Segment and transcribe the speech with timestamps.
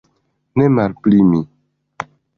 [0.55, 1.39] Ne malpli mi.